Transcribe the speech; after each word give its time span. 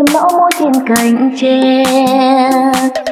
chim 0.00 0.14
mẫu 0.14 0.28
múa 0.32 0.48
trên 0.58 0.72
cành 0.86 1.30
tre. 1.40 3.09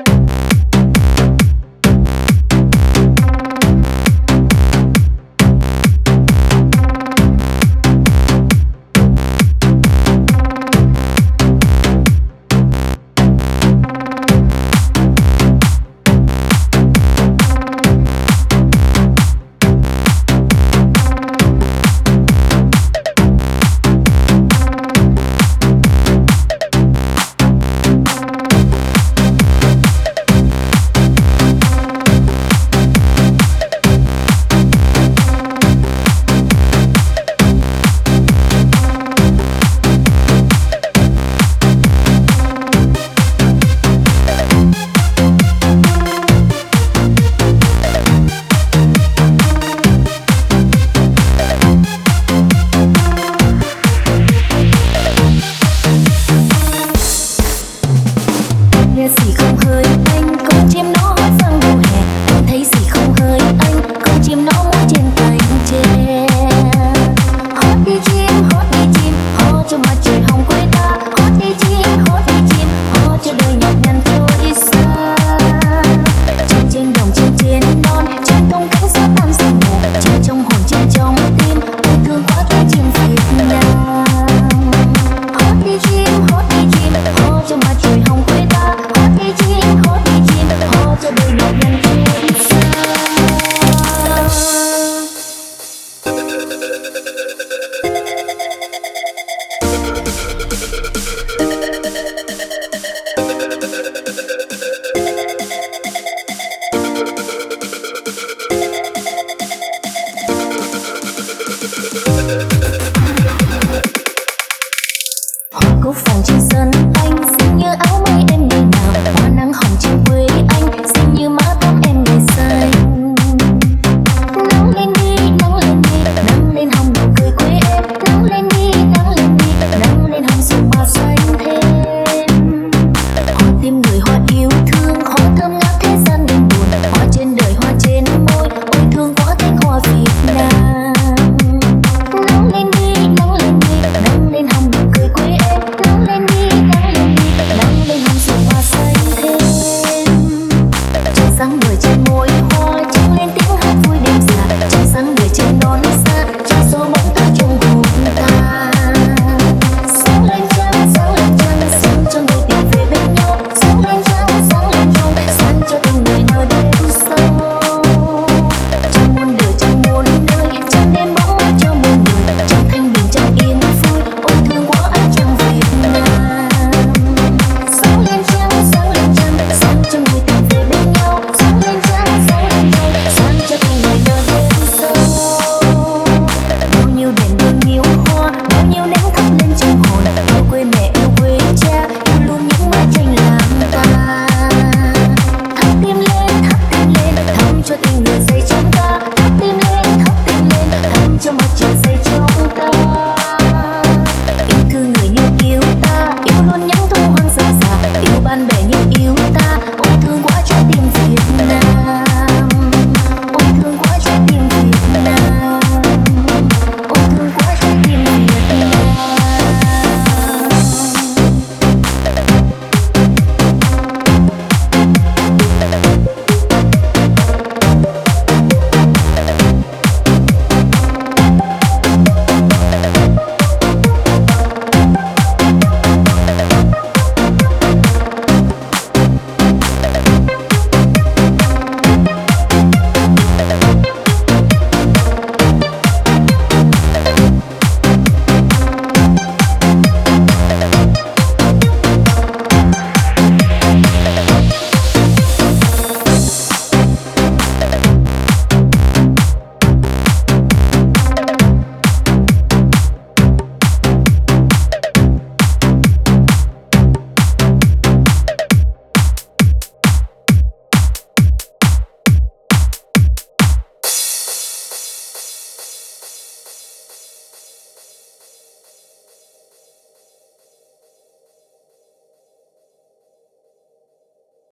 Phòng. 115.93 116.78